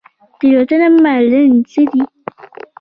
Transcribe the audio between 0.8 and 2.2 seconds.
منل څه دي؟